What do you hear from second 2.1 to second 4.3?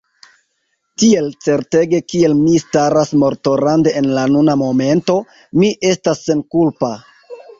kiel mi staras mortorande en la